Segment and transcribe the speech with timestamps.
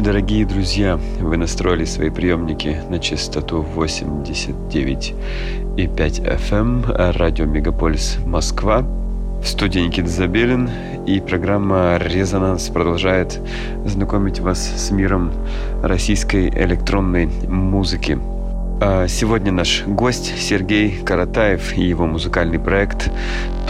[0.00, 0.98] ночи, дорогие друзья!
[1.20, 5.14] Вы настроили свои приемники на частоту 89,5
[5.76, 6.84] FM эм,
[7.16, 8.82] радио Мегаполис Москва.
[9.42, 10.70] В студии Никита Забелин
[11.06, 13.40] и программа «Резонанс» продолжает
[13.84, 15.32] знакомить вас с миром
[15.82, 18.18] российской электронной музыки–
[18.82, 23.10] а, сегодня наш гость Сергей Каратаев и его музыкальный проект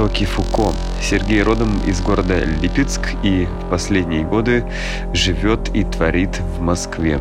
[0.01, 0.73] Токи Фуко.
[1.03, 4.65] Сергей родом из города Липецк и в последние годы
[5.13, 7.21] живет и творит в Москве.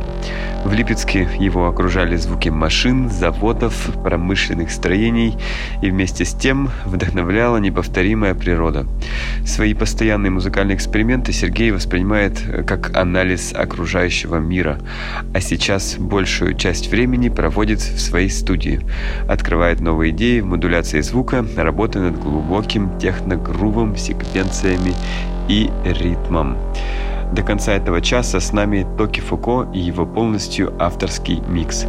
[0.64, 5.38] В Липецке его окружали звуки машин, заводов, промышленных строений
[5.82, 8.86] и вместе с тем вдохновляла неповторимая природа.
[9.46, 14.80] Свои постоянные музыкальные эксперименты Сергей воспринимает как анализ окружающего мира,
[15.34, 18.82] а сейчас большую часть времени проводит в своей студии,
[19.28, 22.69] открывает новые идеи в модуляции звука, работая над глубоким
[23.00, 24.94] техногрувом, секвенциями
[25.48, 26.58] и ритмом.
[27.34, 31.86] До конца этого часа с нами Токи Фуко и его полностью авторский микс.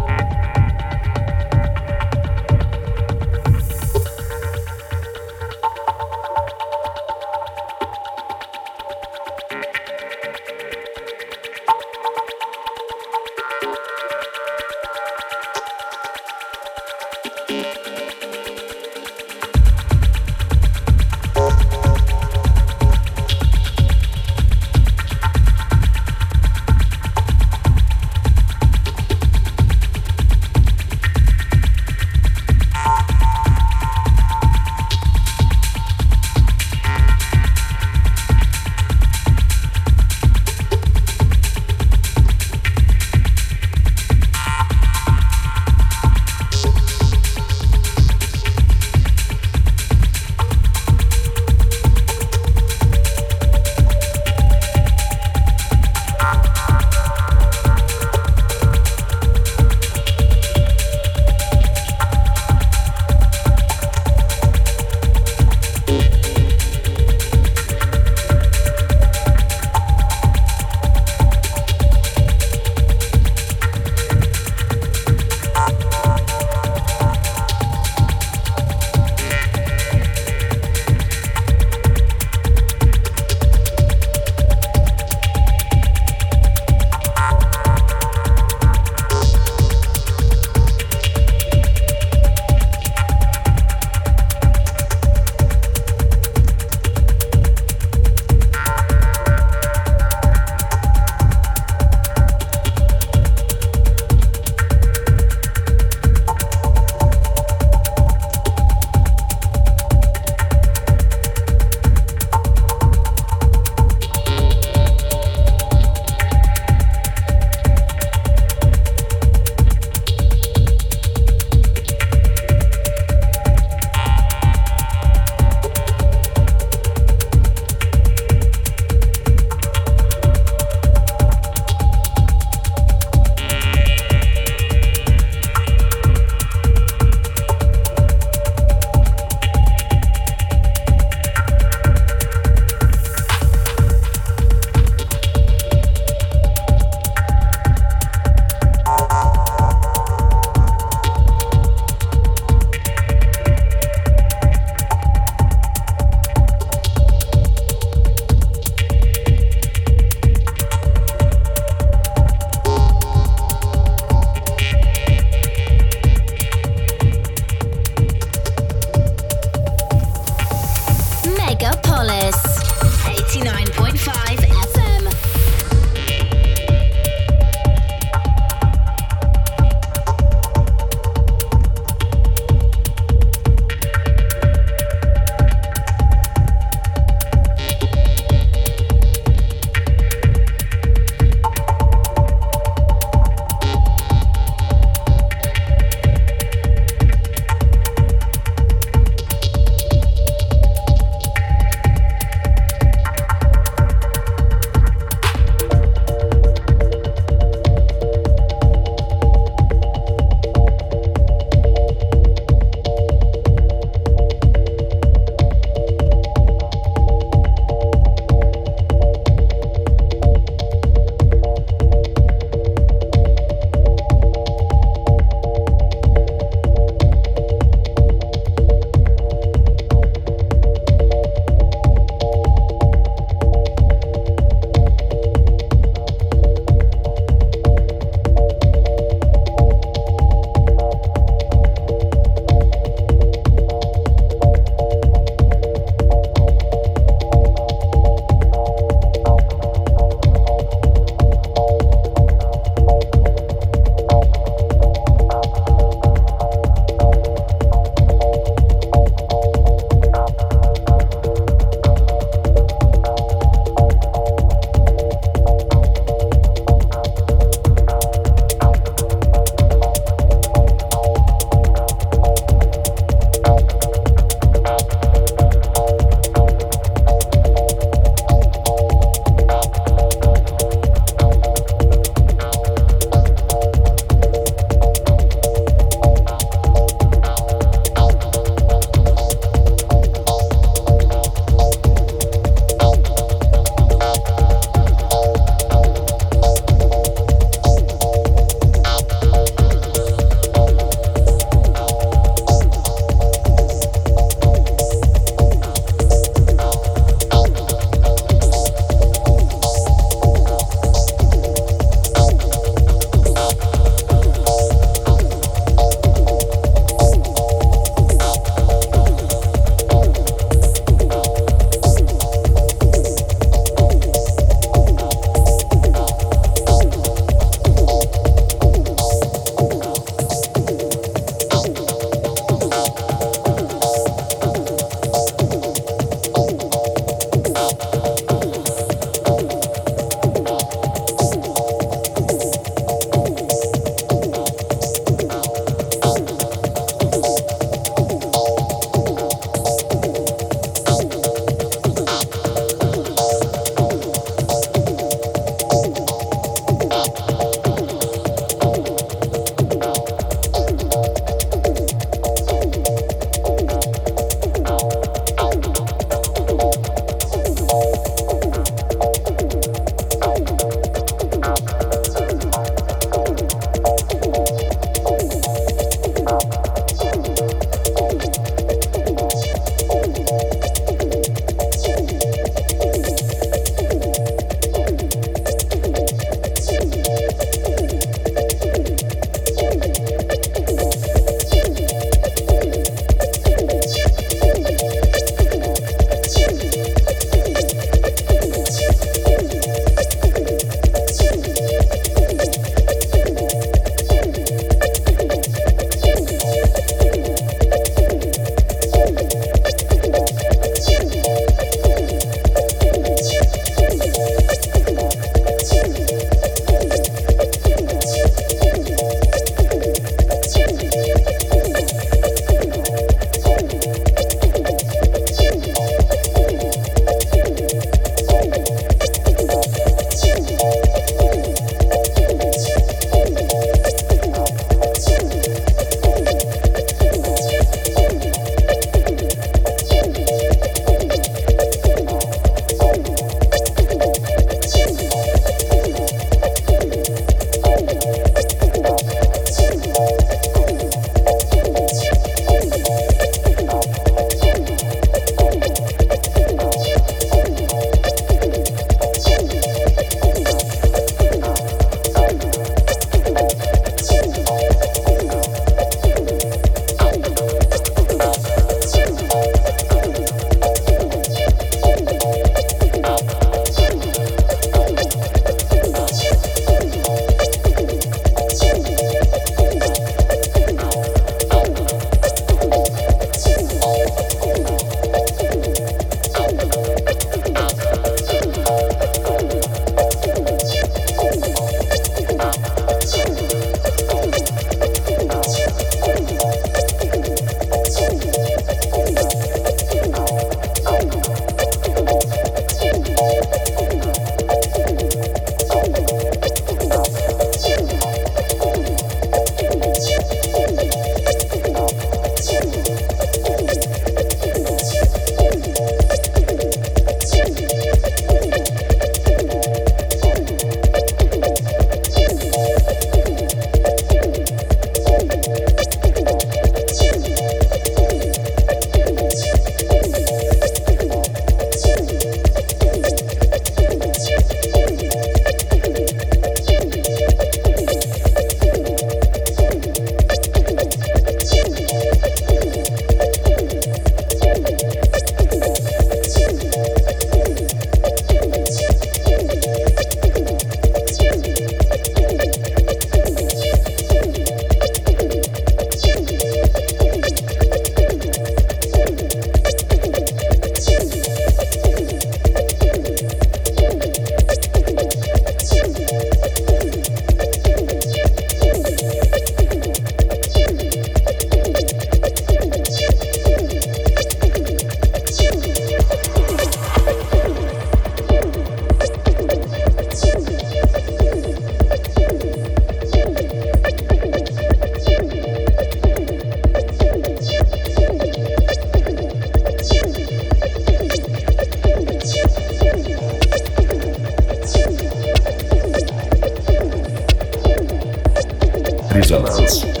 [599.13, 600.00] Resonance.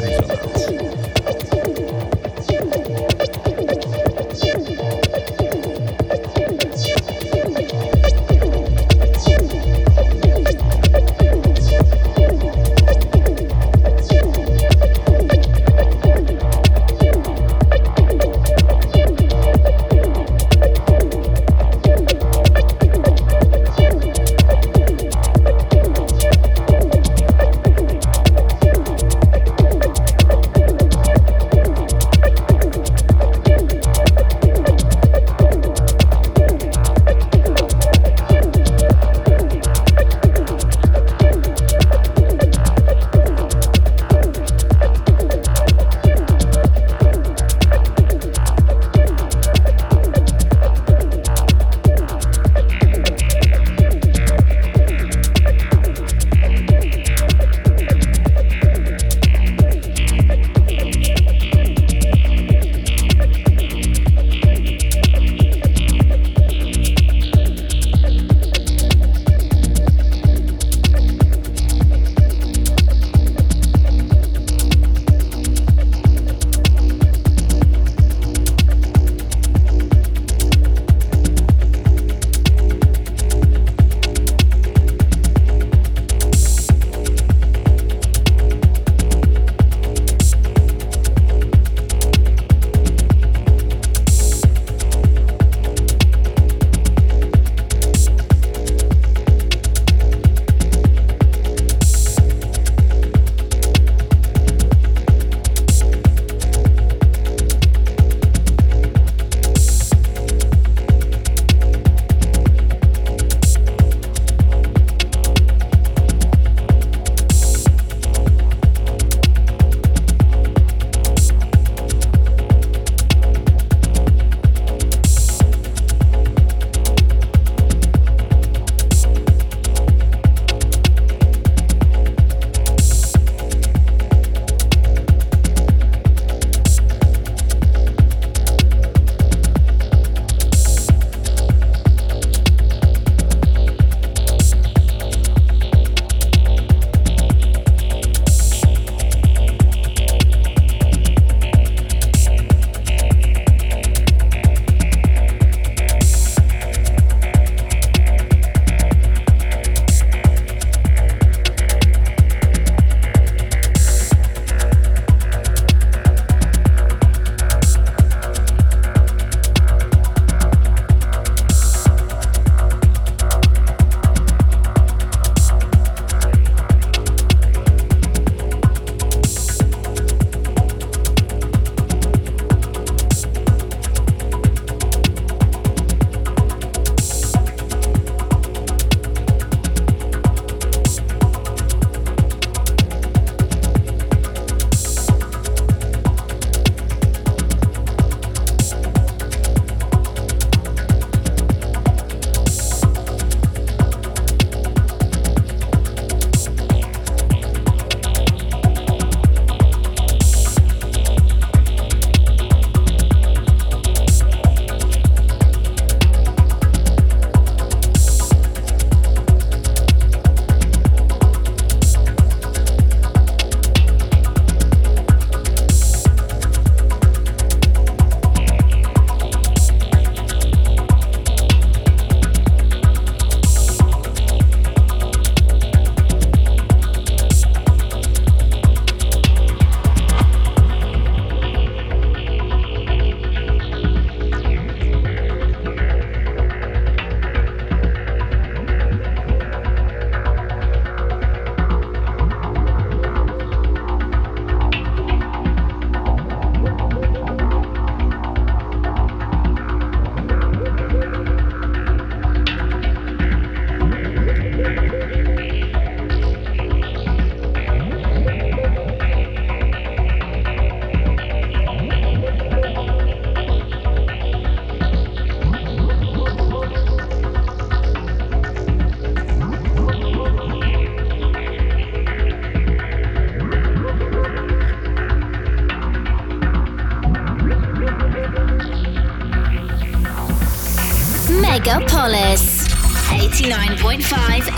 [292.01, 292.65] Hollis.
[293.11, 294.50] 89.5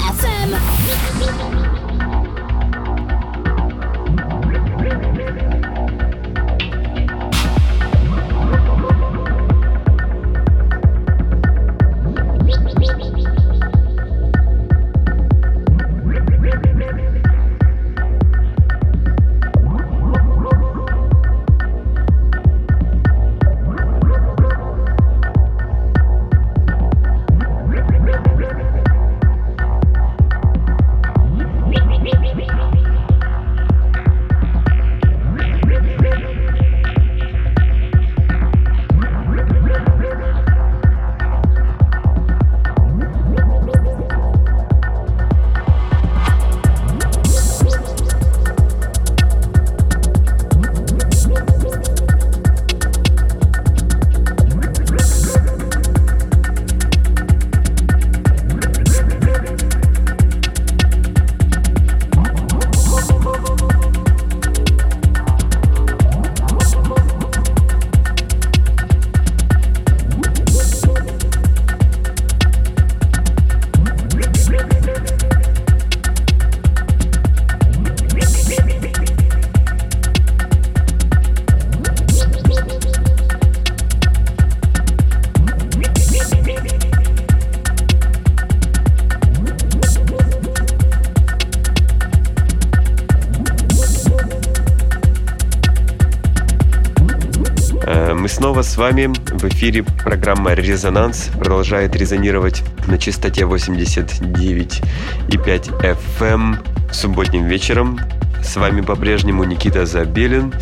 [98.74, 99.14] с вами.
[99.30, 104.82] В эфире программа «Резонанс» продолжает резонировать на частоте 89,5
[105.30, 106.58] FM
[106.92, 108.00] субботним вечером.
[108.42, 110.56] С вами по-прежнему Никита Забелин.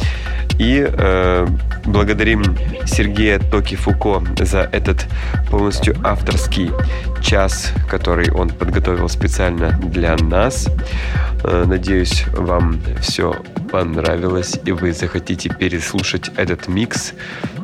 [0.59, 1.47] И э,
[1.85, 2.43] благодарим
[2.85, 5.07] Сергея Токи Фуко за этот
[5.49, 6.69] полностью авторский
[7.21, 10.67] час, который он подготовил специально для нас.
[11.45, 13.41] Э, надеюсь, вам все
[13.71, 17.13] понравилось и вы захотите переслушать этот микс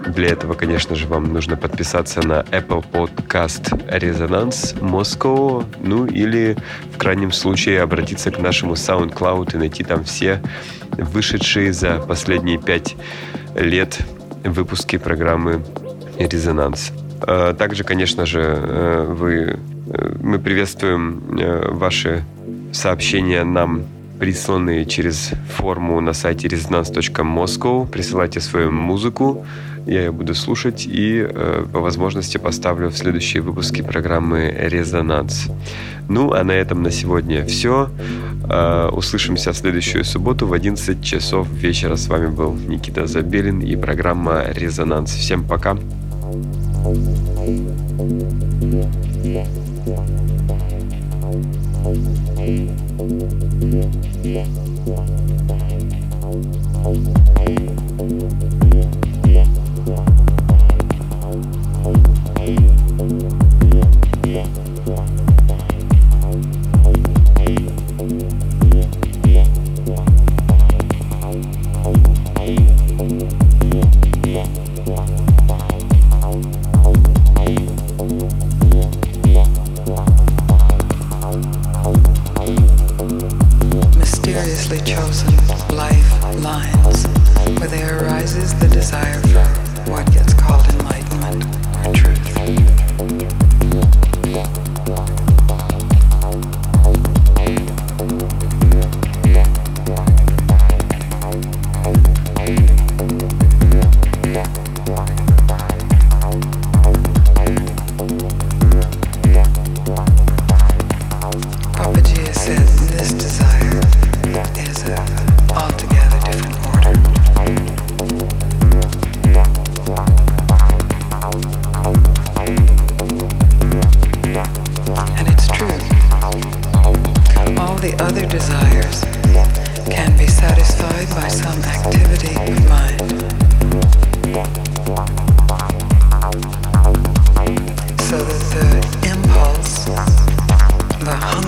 [0.07, 6.57] для этого, конечно же, вам нужно подписаться на Apple Podcast Resonance Moscow, ну или
[6.93, 10.41] в крайнем случае обратиться к нашему SoundCloud и найти там все
[10.97, 12.95] вышедшие за последние пять
[13.55, 13.99] лет
[14.43, 15.63] выпуски программы
[16.17, 16.91] «Резонанс».
[17.21, 22.23] А также, конечно же, э, вы, э, мы приветствуем э, ваши
[22.71, 23.85] сообщения нам
[24.19, 25.31] присланные через
[25.67, 29.45] форму на сайте resonance.moscow, присылайте свою музыку,
[29.85, 35.47] я ее буду слушать и э, по возможности поставлю в следующие выпуски программы «Резонанс».
[36.07, 37.89] Ну, а на этом на сегодня все.
[38.49, 41.97] Э, услышимся в следующую субботу в 11 часов вечера.
[41.97, 45.11] С вами был Никита Забелин и программа «Резонанс».
[45.15, 45.77] Всем пока!
[54.23, 55.16] Yeah.
[56.83, 57.76] Hey.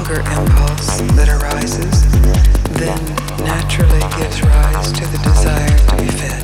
[0.09, 2.01] stronger impulse that arises,
[2.73, 2.97] then
[3.45, 6.41] naturally gives rise to the desire to be fed.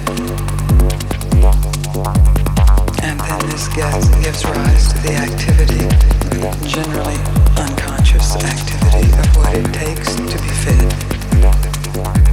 [3.02, 5.82] And then this gets, gives rise to the activity,
[6.68, 7.18] generally
[7.58, 12.25] unconscious activity of what it takes to be fed.